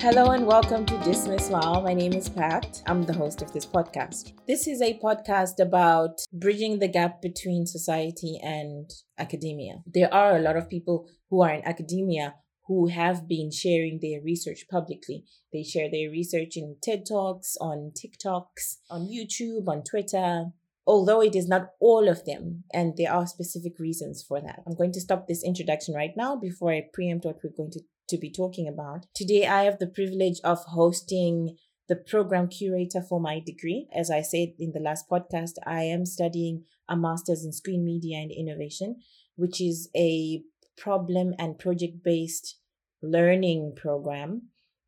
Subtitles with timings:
[0.00, 1.82] Hello and welcome to Dismiss Wow.
[1.82, 2.82] My name is Pat.
[2.86, 4.32] I'm the host of this podcast.
[4.46, 8.88] This is a podcast about bridging the gap between society and
[9.18, 9.82] academia.
[9.84, 14.22] There are a lot of people who are in academia who have been sharing their
[14.22, 15.26] research publicly.
[15.52, 20.46] They share their research in TED Talks, on TikToks, on YouTube, on Twitter,
[20.86, 24.62] although it is not all of them, and there are specific reasons for that.
[24.66, 27.80] I'm going to stop this introduction right now before I preempt what we're going to
[28.10, 29.06] to be talking about.
[29.14, 31.56] Today, I have the privilege of hosting
[31.88, 33.88] the program curator for my degree.
[33.92, 38.18] As I said in the last podcast, I am studying a master's in screen media
[38.18, 39.00] and innovation,
[39.36, 40.42] which is a
[40.76, 42.56] problem and project based
[43.02, 44.42] learning program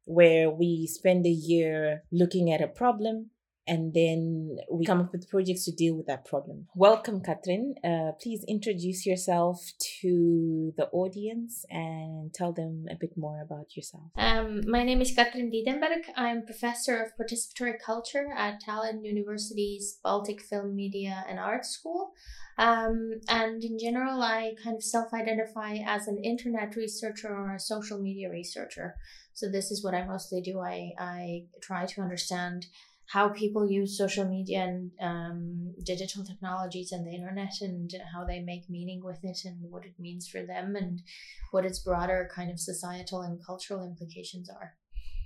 [0.05, 3.31] where we spend a year looking at a problem
[3.73, 6.67] and then we come up with projects to deal with that problem.
[6.75, 7.75] Welcome, Katrin.
[7.83, 9.57] Uh, please introduce yourself
[10.01, 14.11] to the audience and tell them a bit more about yourself.
[14.19, 16.03] Um, my name is Katrin Tiidenberg.
[16.17, 22.13] I'm professor of participatory culture at Tallinn University's Baltic Film, Media, and Art School.
[22.59, 27.59] Um, and in general, I kind of self identify as an internet researcher or a
[27.59, 28.97] social media researcher.
[29.33, 30.61] So, this is what I mostly do.
[30.61, 32.67] I, I try to understand
[33.13, 38.41] how people use social media and um, digital technologies and the internet and how they
[38.41, 41.03] make meaning with it and what it means for them and
[41.51, 44.73] what its broader kind of societal and cultural implications are.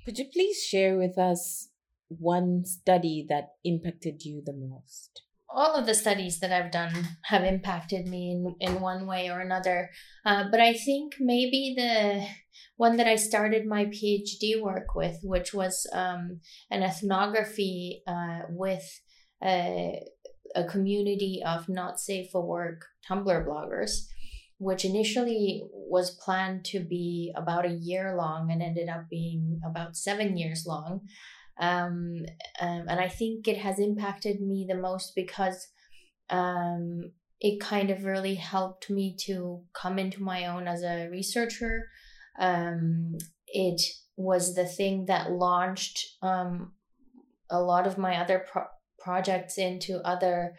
[0.05, 1.69] Could you please share with us
[2.09, 5.23] one study that impacted you the most?
[5.49, 9.41] all of the studies that I've done have impacted me in, in one way or
[9.41, 9.91] another.
[10.25, 12.27] Uh, but I think maybe the
[12.77, 18.85] one that I started my PhD work with, which was um, an ethnography uh, with
[19.43, 20.03] a,
[20.55, 24.07] a community of not safe for work Tumblr bloggers,
[24.59, 29.97] which initially was planned to be about a year long and ended up being about
[29.97, 31.01] seven years long.
[31.59, 32.27] Um,
[32.61, 35.69] um, and I think it has impacted me the most because
[36.29, 41.89] um, it kind of really helped me to come into my own as a researcher.
[42.39, 43.83] Um, it
[44.17, 46.73] was the thing that launched um,
[47.51, 48.65] a lot of my other pro-
[48.99, 50.57] projects into other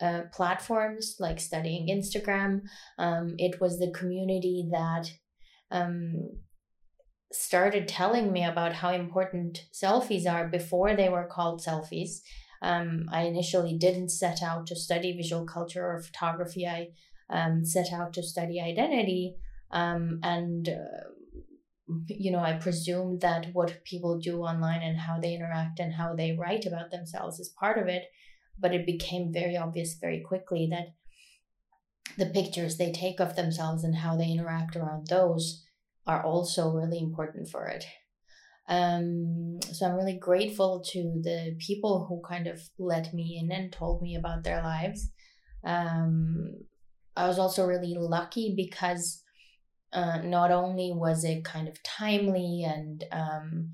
[0.00, 2.60] uh, platforms like studying Instagram.
[2.98, 5.10] Um, it was the community that
[5.70, 6.30] um,
[7.32, 12.20] started telling me about how important selfies are before they were called selfies.
[12.62, 16.66] Um, I initially didn't set out to study visual culture or photography.
[16.66, 16.88] I
[17.30, 19.36] um, set out to study identity.
[19.70, 21.08] Um, and, uh,
[22.08, 26.14] you know, I presume that what people do online and how they interact and how
[26.14, 28.04] they write about themselves is part of it.
[28.58, 30.94] But it became very obvious very quickly that
[32.16, 35.64] the pictures they take of themselves and how they interact around those
[36.06, 37.84] are also really important for it.
[38.68, 43.72] Um, so I'm really grateful to the people who kind of let me in and
[43.72, 45.10] told me about their lives.
[45.64, 46.52] Um,
[47.16, 49.22] I was also really lucky because
[49.92, 53.72] uh, not only was it kind of timely and um,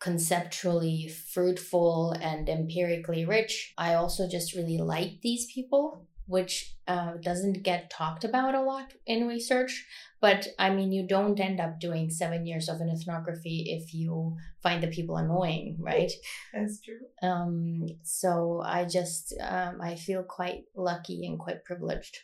[0.00, 7.64] conceptually fruitful and empirically rich, I also just really liked these people which uh, doesn't
[7.64, 9.84] get talked about a lot in research.
[10.20, 14.36] But I mean, you don't end up doing seven years of an ethnography if you
[14.62, 16.12] find the people annoying, right?
[16.54, 17.00] That's true.
[17.20, 22.16] Um, so I just um, I feel quite lucky and quite privileged.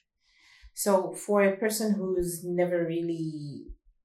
[0.76, 3.64] So for a person who's never really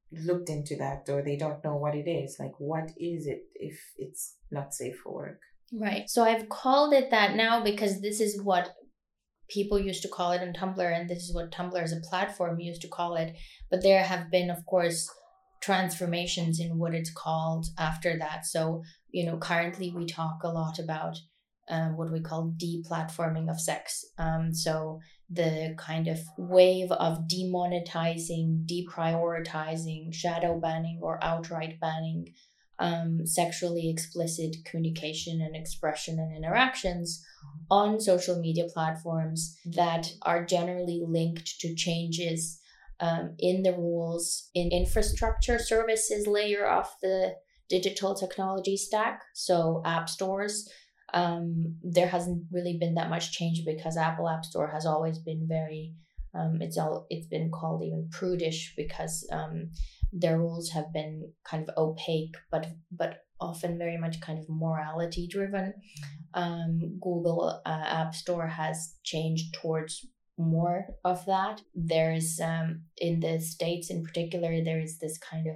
[0.10, 3.78] looked into that or they don't know what it is, like what is it if
[3.98, 5.42] it's not safe for work?
[5.74, 6.10] Right.
[6.10, 8.74] So I've called it that now because this is what
[9.50, 12.58] people used to call it on Tumblr, and this is what Tumblr as a platform
[12.62, 13.36] used to call it.
[13.70, 15.10] But there have been, of course,
[15.62, 18.46] transformations in what it's called after that.
[18.46, 21.18] So, you know, currently we talk a lot about
[21.70, 24.06] uh, what we call deplatforming of sex.
[24.18, 25.00] Um, so
[25.30, 32.34] the kind of wave of demonetizing, deprioritizing, shadow banning, or outright banning
[32.82, 37.24] um, sexually explicit communication and expression and interactions
[37.70, 42.60] on social media platforms that are generally linked to changes
[43.00, 47.36] um, in the rules in infrastructure services layer of the
[47.70, 50.68] digital technology stack so app stores
[51.14, 55.46] um, there hasn't really been that much change because apple app store has always been
[55.48, 55.94] very
[56.34, 59.72] um, it's all it's been called even prudish because um,
[60.14, 65.28] their rules have been kind of opaque but but often very much kind of morality
[65.28, 65.74] driven.
[66.34, 70.06] Um, google uh, app store has changed towards
[70.38, 71.62] more of that.
[71.76, 75.56] There's um, in the states in particular there is this kind of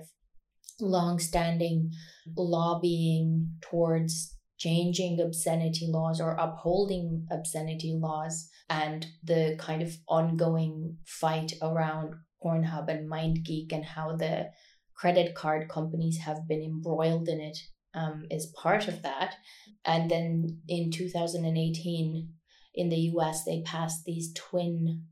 [0.81, 1.91] long-standing
[2.35, 11.53] lobbying towards changing obscenity laws or upholding obscenity laws and the kind of ongoing fight
[11.61, 14.51] around Pornhub and MindGeek and how the
[14.95, 17.57] credit card companies have been embroiled in it
[17.93, 19.35] um, is part of that.
[19.83, 22.29] And then in 2018,
[22.75, 25.03] in the US, they passed these twin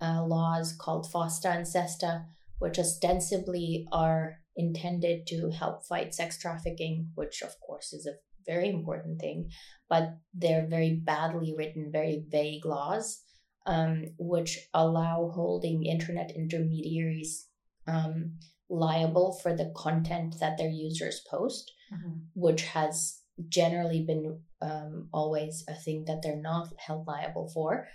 [0.00, 2.26] uh, laws called FOSTA and SESTA,
[2.58, 8.14] which ostensibly are intended to help fight sex trafficking, which of course is a
[8.46, 9.50] very important thing,
[9.88, 13.22] but they're very badly written, very vague laws,
[13.66, 17.48] um, which allow holding internet intermediaries
[17.86, 18.36] um,
[18.68, 22.18] liable for the content that their users post, mm-hmm.
[22.34, 27.86] which has generally been um, always a thing that they're not held liable for.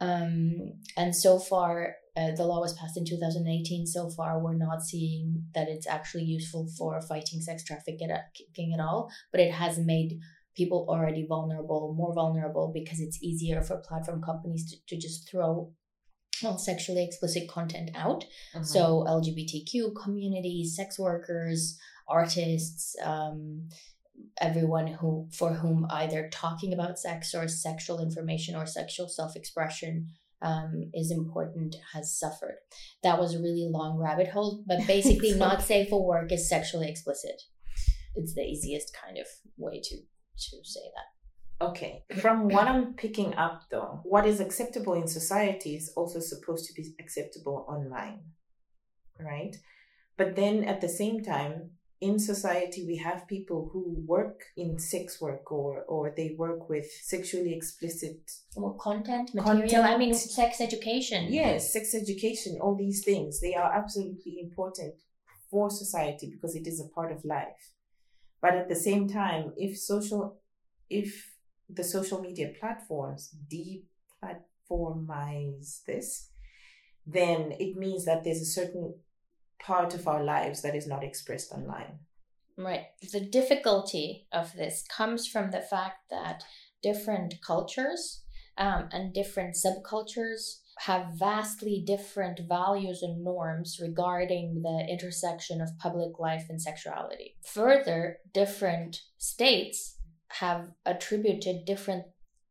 [0.00, 3.86] Um, and so far, uh, the law was passed in 2018.
[3.86, 9.10] So far, we're not seeing that it's actually useful for fighting sex trafficking at all,
[9.32, 10.18] but it has made
[10.56, 15.72] people already vulnerable more vulnerable because it's easier for platform companies to, to just throw
[16.44, 18.24] all sexually explicit content out.
[18.54, 18.64] Mm-hmm.
[18.64, 21.78] So, LGBTQ communities, sex workers,
[22.08, 23.68] artists, um,
[24.40, 30.08] everyone who for whom either talking about sex or sexual information or sexual self-expression
[30.40, 32.58] um, is important has suffered.
[33.02, 36.88] That was a really long rabbit hole but basically not safe for work is sexually
[36.88, 37.42] explicit.
[38.14, 39.26] It's the easiest kind of
[39.56, 41.66] way to to say that.
[41.66, 42.04] Okay.
[42.20, 46.72] From what i'm picking up though what is acceptable in society is also supposed to
[46.74, 48.20] be acceptable online
[49.20, 49.56] right?
[50.16, 51.70] But then at the same time
[52.00, 56.86] in society we have people who work in sex work or or they work with
[57.02, 59.84] sexually explicit or content material content.
[59.84, 64.94] i mean sex education yes sex education all these things they are absolutely important
[65.50, 67.72] for society because it is a part of life
[68.40, 70.38] but at the same time if social
[70.88, 71.34] if
[71.68, 76.30] the social media platforms deplatformize this
[77.06, 78.94] then it means that there's a certain
[79.60, 81.98] part of our lives that is not expressed online.
[82.56, 82.86] Right.
[83.12, 86.42] The difficulty of this comes from the fact that
[86.82, 88.22] different cultures
[88.56, 96.18] um, and different subcultures have vastly different values and norms regarding the intersection of public
[96.18, 97.36] life and sexuality.
[97.46, 99.96] Further, different states
[100.28, 102.04] have attributed different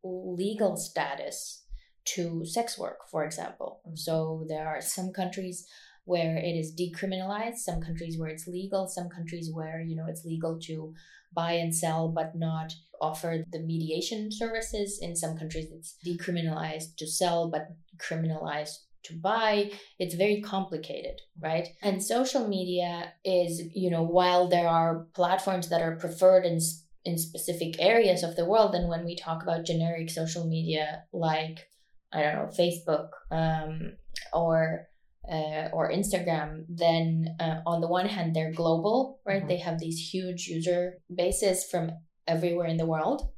[0.03, 1.63] legal status
[2.05, 3.81] to sex work, for example.
[3.95, 5.67] So there are some countries
[6.07, 10.23] where it is decriminalized, some countries where it's legal, some countries where, you know, it's
[10.23, 10.93] legal to
[11.33, 14.99] buy and sell but not offer the mediation services.
[15.01, 17.67] In some countries it's decriminalized to sell but
[17.97, 19.69] criminalized to buy.
[19.99, 21.67] It's very complicated, right?
[21.81, 26.59] And social media is, you know, while there are platforms that are preferred in
[27.03, 31.67] in specific areas of the world, and when we talk about generic social media like
[32.13, 33.97] I don't know, Facebook um,
[34.31, 34.87] or
[35.31, 39.39] uh, or Instagram, then uh, on the one hand, they're global, right?
[39.39, 39.47] Mm-hmm.
[39.47, 41.91] They have these huge user bases from
[42.27, 43.29] everywhere in the world.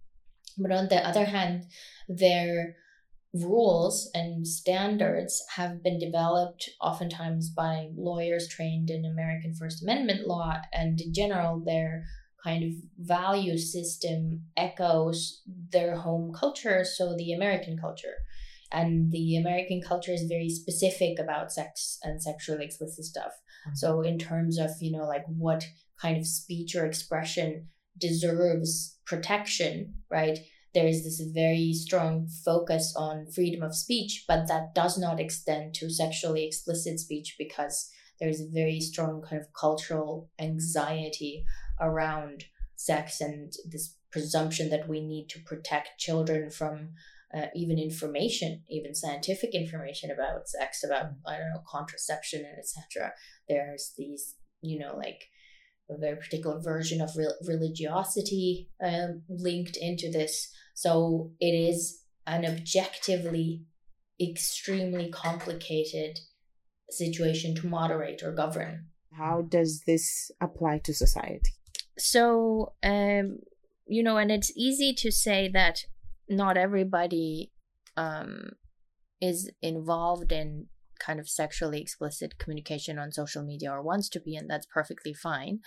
[0.57, 1.65] But on the other hand,
[2.07, 2.75] their
[3.33, 10.57] rules and standards have been developed oftentimes by lawyers trained in American First Amendment law.
[10.73, 12.03] And in general, their
[12.43, 15.41] kind of value system echoes
[15.71, 18.15] their home culture, so the American culture
[18.71, 23.31] and the American culture is very specific about sex and sexually explicit stuff.
[23.67, 23.75] Mm-hmm.
[23.75, 25.65] So in terms of you know like what
[26.01, 30.39] kind of speech or expression deserves protection, right?
[30.73, 35.73] There is this very strong focus on freedom of speech, but that does not extend
[35.75, 41.43] to sexually explicit speech because there is a very strong kind of cultural anxiety
[41.81, 42.45] around
[42.75, 46.89] sex and this presumption that we need to protect children from
[47.35, 53.13] uh, even information, even scientific information about sex, about I don't know contraception and etc.
[53.47, 55.23] There's these, you know, like
[55.89, 60.51] a very particular version of re- religiosity um, linked into this.
[60.73, 63.63] So it is an objectively
[64.21, 66.19] extremely complicated
[66.89, 68.87] situation to moderate or govern.
[69.13, 71.51] How does this apply to society?
[71.97, 73.39] So, um,
[73.87, 75.85] you know, and it's easy to say that
[76.29, 77.51] not everybody
[77.97, 78.51] um,
[79.21, 80.67] is involved in
[80.99, 85.13] kind of sexually explicit communication on social media or wants to be, and that's perfectly
[85.13, 85.59] fine.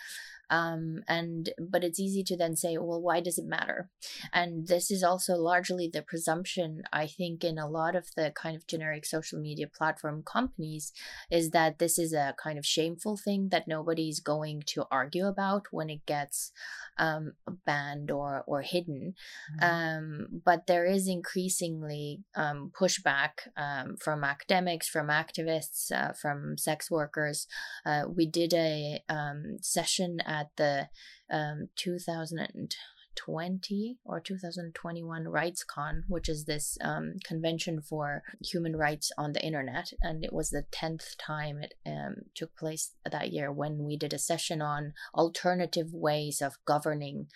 [0.59, 3.90] Um, and but it's easy to then say well why does it matter?
[4.32, 8.56] And this is also largely the presumption i think in a lot of the kind
[8.56, 10.92] of generic social media platform companies
[11.30, 15.66] is that this is a kind of shameful thing that nobody's going to argue about
[15.71, 16.52] when it gets
[16.99, 17.32] um,
[17.66, 19.14] banned or or hidden.
[19.61, 19.64] Mm-hmm.
[19.71, 26.90] um, but there is increasingly um, pushback um, from academics from activists uh, from sex
[26.90, 27.47] workers.
[27.87, 30.88] Uh, we did a um, session at the
[31.30, 39.44] um, 2020 or 2021 RightsCon, which is this um, convention for human rights on the
[39.44, 39.92] internet.
[40.00, 44.12] And it was the 10th time it um, took place that year when we did
[44.12, 47.28] a session on alternative ways of governing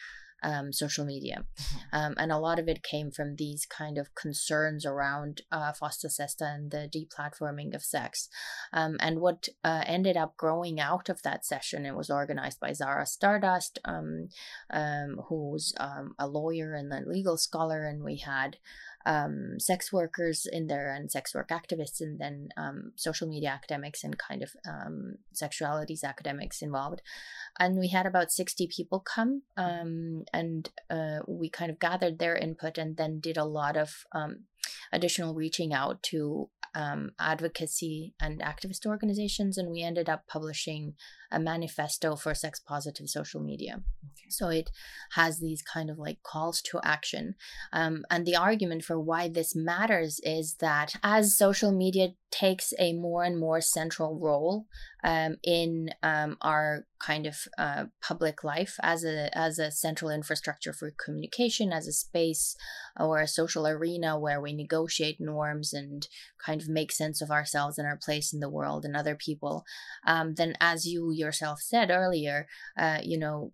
[0.42, 1.44] um, social media.
[1.60, 1.96] Mm-hmm.
[1.96, 6.44] Um, and a lot of it came from these kind of concerns around uh, FOSTA-SESTA
[6.44, 8.28] and the deplatforming of sex.
[8.72, 12.72] Um, and what uh, ended up growing out of that session, it was organized by
[12.72, 14.28] Zahra Stardust, um,
[14.70, 18.56] um, who's um, a lawyer and a legal scholar, and we had
[19.06, 24.02] um, sex workers in there and sex work activists and then um, social media academics
[24.02, 27.00] and kind of um, sexualities academics involved.
[27.58, 32.36] And we had about 60 people come um, and uh, we kind of gathered their
[32.36, 34.40] input and then did a lot of um,
[34.92, 40.94] additional reaching out to um, advocacy and activist organizations, and we ended up publishing
[41.32, 43.80] a manifesto for sex positive social media.
[44.04, 44.28] Okay.
[44.28, 44.70] So it
[45.12, 47.34] has these kind of like calls to action.
[47.72, 52.92] Um, and the argument for why this matters is that as social media takes a
[52.92, 54.66] more and more central role
[55.06, 60.72] um, in um, our kind of uh, public life as a as a central infrastructure
[60.72, 62.56] for communication, as a space
[62.98, 66.08] or a social arena where we negotiate norms and
[66.44, 69.64] kind of make sense of ourselves and our place in the world and other people.
[70.04, 73.52] Um, then, as you yourself said earlier, uh, you know,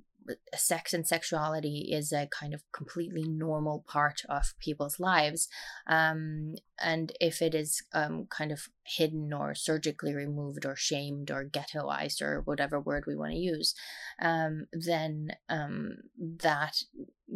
[0.54, 5.48] sex and sexuality is a kind of completely normal part of people's lives.
[5.86, 11.44] Um, and if it is um, kind of hidden or surgically removed or shamed or
[11.44, 13.74] ghettoized or whatever word we want to use,
[14.20, 16.76] um, then um, that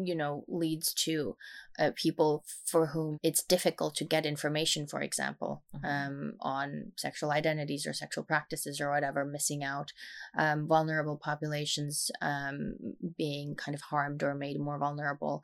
[0.03, 1.37] you know leads to
[1.79, 5.87] uh, people for whom it's difficult to get information for example mm-hmm.
[5.87, 9.93] um, on sexual identities or sexual practices or whatever missing out
[10.39, 12.75] um, vulnerable populations um,
[13.17, 15.43] being kind of harmed or made more vulnerable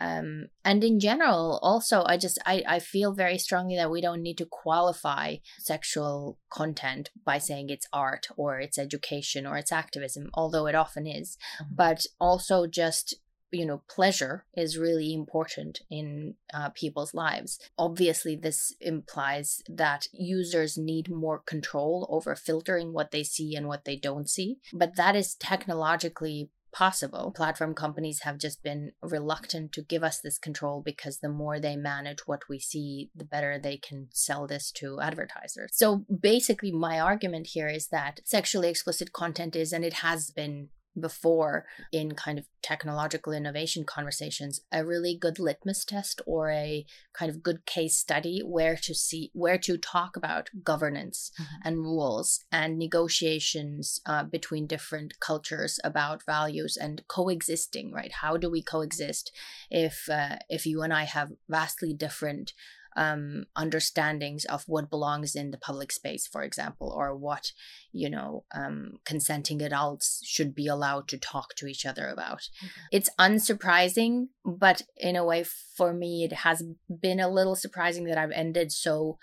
[0.00, 4.22] um, and in general also i just I, I feel very strongly that we don't
[4.22, 10.30] need to qualify sexual content by saying it's art or it's education or it's activism
[10.34, 11.74] although it often is mm-hmm.
[11.74, 13.16] but also just
[13.50, 20.78] you know pleasure is really important in uh, people's lives obviously this implies that users
[20.78, 25.16] need more control over filtering what they see and what they don't see but that
[25.16, 27.32] is technologically possible.
[27.34, 31.76] Platform companies have just been reluctant to give us this control because the more they
[31.76, 35.70] manage what we see, the better they can sell this to advertisers.
[35.72, 40.68] So basically, my argument here is that sexually explicit content is, and it has been
[40.98, 47.30] before in kind of technological innovation conversations a really good litmus test or a kind
[47.30, 51.68] of good case study where to see where to talk about governance mm-hmm.
[51.68, 58.50] and rules and negotiations uh, between different cultures about values and coexisting right how do
[58.50, 59.32] we coexist
[59.70, 62.52] if uh, if you and i have vastly different
[62.96, 67.52] um, understandings of what belongs in the public space, for example, or what,
[67.92, 72.40] you know, um, consenting adults should be allowed to talk to each other about.
[72.40, 72.80] Mm-hmm.
[72.92, 75.44] It's unsurprising, but in a way,
[75.76, 76.62] for me, it has
[77.00, 79.18] been a little surprising that I've ended so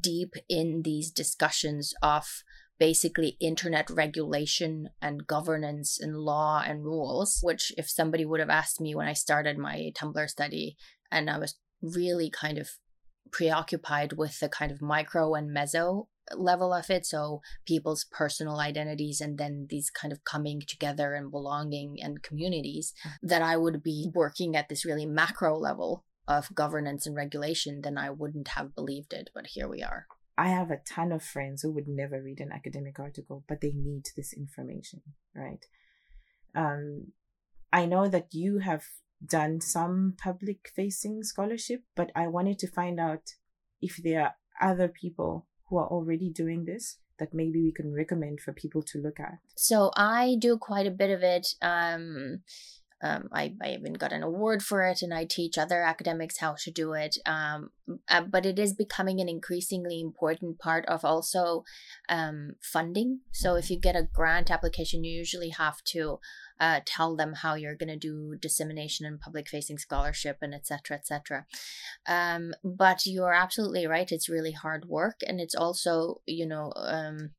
[0.00, 2.42] deep in these discussions of
[2.78, 8.80] basically internet regulation and governance and law and rules, which if somebody would have asked
[8.80, 10.76] me when I started my Tumblr study
[11.10, 12.70] and I was really kind of
[13.30, 16.06] preoccupied with the kind of micro and meso
[16.36, 21.30] level of it so people's personal identities and then these kind of coming together and
[21.30, 23.26] belonging and communities mm-hmm.
[23.26, 27.96] that i would be working at this really macro level of governance and regulation then
[27.96, 30.06] i wouldn't have believed it but here we are
[30.36, 33.72] i have a ton of friends who would never read an academic article but they
[33.74, 35.00] need this information
[35.34, 35.64] right
[36.54, 37.06] um
[37.72, 38.84] i know that you have
[39.24, 43.34] done some public facing scholarship, but I wanted to find out
[43.80, 48.40] if there are other people who are already doing this that maybe we can recommend
[48.40, 49.38] for people to look at.
[49.56, 51.48] So I do quite a bit of it.
[51.60, 52.42] Um,
[53.00, 56.56] um, I, I even got an award for it and I teach other academics how
[56.64, 57.16] to do it.
[57.26, 57.70] Um,
[58.08, 61.64] uh, but it is becoming an increasingly important part of also
[62.08, 63.20] um, funding.
[63.32, 66.18] So if you get a grant application, you usually have to
[66.60, 70.96] uh, tell them how you're going to do dissemination and public facing scholarship and etc
[70.96, 71.46] etc
[72.08, 77.30] um, but you're absolutely right it's really hard work and it's also you know um,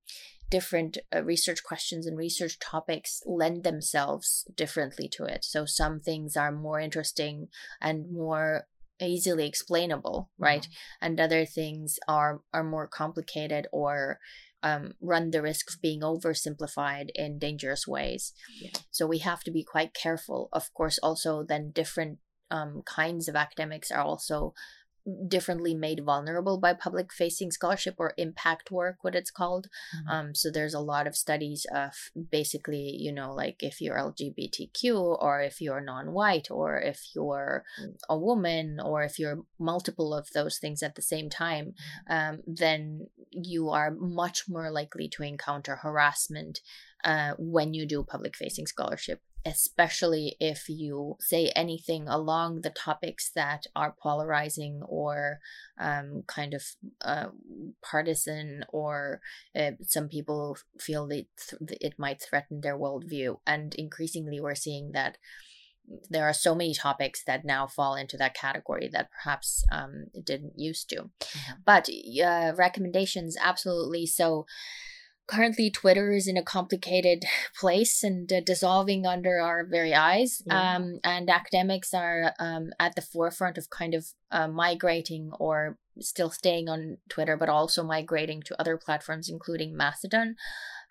[0.50, 5.46] different uh, research questions and research topics lend themselves differently to it.
[5.46, 7.48] So some things are more interesting
[7.82, 8.65] and more
[9.01, 10.63] easily explainable, right?
[10.63, 11.06] Mm-hmm.
[11.06, 14.20] And other things are are more complicated or
[14.62, 18.34] um, run the risk of being oversimplified in dangerous ways.
[18.62, 18.72] Yeah.
[18.91, 20.50] So we have to be quite careful.
[20.51, 22.20] Of course, also then different
[22.51, 24.53] um, kinds of academics are also
[25.27, 30.10] differently made vulnerable by public facing scholarship or impact work what it's called mm-hmm.
[30.10, 31.91] um, so there's a lot of studies of
[32.32, 37.63] basically you know like if you're lgbtq or if you're non-white or if you're
[38.10, 41.74] a woman or if you're multiple of those things at the same time
[42.10, 42.34] mm-hmm.
[42.36, 46.60] um, then you are much more likely to encounter harassment
[47.03, 53.31] uh, when you do public facing scholarship especially if you say anything along the topics
[53.36, 55.39] that are polarizing or
[55.79, 56.63] um, kind of
[57.01, 57.27] uh,
[57.81, 59.22] partisan, or
[59.55, 61.27] uh, some people feel that
[61.62, 63.38] it might threaten their worldview.
[63.48, 65.17] And increasingly, we're seeing that
[66.10, 70.53] there are so many topics that now fall into that category that perhaps um, didn't
[70.55, 70.96] used to.
[70.98, 71.53] Mm-hmm.
[71.65, 71.89] But
[72.24, 74.05] uh, recommendations, absolutely.
[74.05, 74.46] So,
[75.29, 77.24] currently Twitter is in a complicated
[77.59, 80.41] place and uh, dissolving under our very eyes.
[80.45, 80.75] Yeah.
[80.75, 86.29] Um, and academics are um, at the forefront of kind of uh, migrating or still
[86.29, 90.36] staying on Twitter, but also migrating to other platforms, including Mastodon.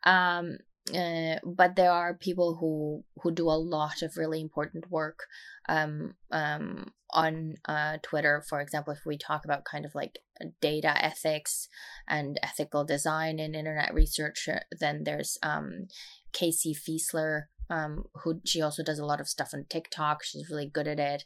[0.05, 0.59] Um,
[0.95, 5.21] uh, but there are people who who do a lot of really important work
[5.69, 8.43] um, um, on uh, Twitter.
[8.49, 10.19] For example, if we talk about kind of like
[10.61, 11.69] data ethics
[12.09, 15.89] and ethical design in internet research, uh, then there's um,
[16.33, 17.45] Casey Fiesler.
[17.71, 20.25] Um, who she also does a lot of stuff on TikTok.
[20.25, 21.25] She's really good at it.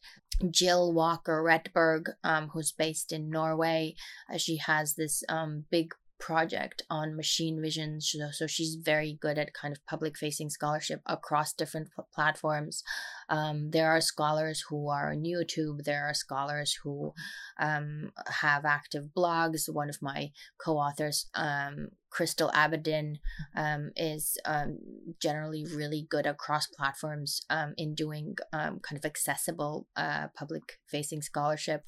[0.50, 3.94] Jill Walker Rettberg, um, who's based in Norway,
[4.28, 8.00] uh, she has this um big project on machine vision.
[8.00, 12.84] So she's very good at kind of public facing scholarship across different platforms.
[13.28, 15.82] Um, there are scholars who are on YouTube.
[15.82, 17.12] There are scholars who
[17.58, 19.68] um, have active blogs.
[19.68, 20.30] One of my
[20.64, 23.16] co authors, um, Crystal Abidin,
[23.56, 24.78] um, is um,
[25.20, 31.82] generally really good across platforms um, in doing kind of accessible uh, public facing scholarship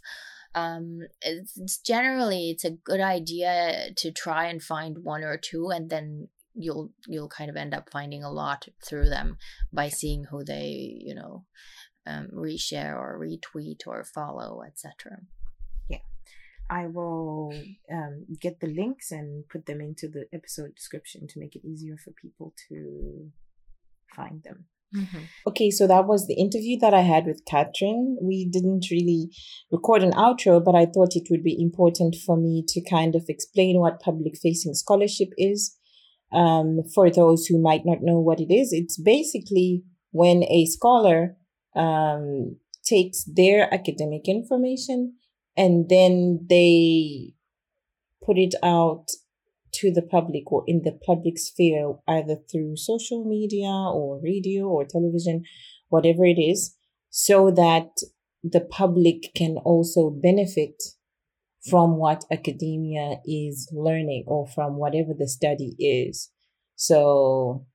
[0.54, 5.70] um it's, it's generally it's a good idea to try and find one or two
[5.70, 9.36] and then you'll you'll kind of end up finding a lot through them
[9.72, 11.44] by seeing who they you know
[12.06, 15.18] um, reshare or retweet or follow etc
[15.88, 15.98] yeah.
[16.70, 17.52] I will
[17.90, 21.96] um, get the links and put them into the episode description to make it easier
[21.96, 23.30] for people to
[24.14, 25.24] find them Mm-hmm.
[25.48, 28.16] Okay, so that was the interview that I had with Catherine.
[28.22, 29.30] We didn't really
[29.72, 33.24] record an outro, but I thought it would be important for me to kind of
[33.28, 35.76] explain what public facing scholarship is.
[36.33, 41.37] Um, for those who might not know what it is, it's basically when a scholar
[41.76, 45.14] um, takes their academic information
[45.57, 47.35] and then they
[48.24, 49.07] put it out
[49.74, 54.84] to the public or in the public sphere, either through social media or radio or
[54.84, 55.44] television,
[55.88, 56.76] whatever it is,
[57.10, 57.88] so that
[58.42, 60.82] the public can also benefit
[61.68, 66.30] from what academia is learning or from whatever the study is.
[66.76, 67.66] So,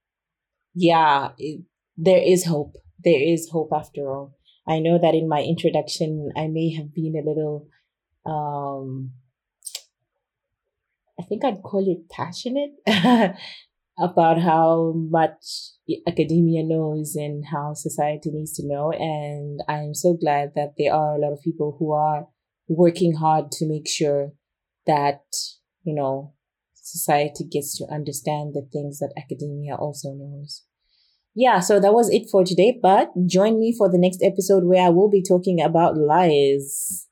[0.76, 1.62] yeah, it,
[1.98, 2.76] there is hope.
[3.04, 4.38] There is hope after all.
[4.68, 7.68] I know that in my introduction, I may have been a little
[8.26, 9.12] um,
[11.30, 12.72] think I'd call it passionate
[14.00, 15.72] about how much
[16.08, 18.92] academia knows and how society needs to know.
[18.92, 22.28] And I'm so glad that there are a lot of people who are
[22.68, 24.32] working hard to make sure
[24.86, 25.22] that,
[25.84, 26.34] you know,
[26.74, 30.64] society gets to understand the things that academia also knows.
[31.36, 34.86] Yeah, so that was it for today, but join me for the next episode where
[34.86, 37.08] I will be talking about lies.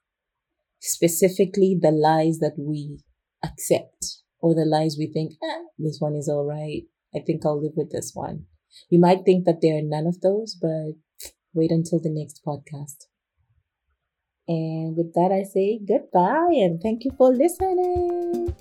[0.79, 2.99] Specifically, the lies that we
[3.43, 6.83] accept or the lies we think, eh, this one is all right.
[7.15, 8.45] I think I'll live with this one.
[8.89, 10.93] You might think that there are none of those, but
[11.53, 13.07] wait until the next podcast.
[14.47, 18.55] And with that, I say goodbye and thank you for listening.